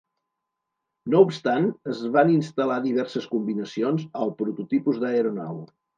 No 1.13 1.19
obstant, 1.25 1.67
es 1.93 2.01
van 2.17 2.33
instal·lar 2.37 2.77
diverses 2.87 3.27
combinacions 3.35 4.09
al 4.25 4.37
prototipus 4.41 4.99
d'aeronau. 5.05 5.63